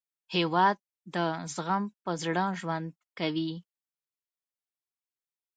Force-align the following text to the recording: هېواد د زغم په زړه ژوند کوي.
هېواد 0.35 0.77
د 1.13 1.15
زغم 1.53 1.83
په 2.03 2.11
زړه 2.21 2.45
ژوند 2.59 2.87
کوي. 3.19 3.53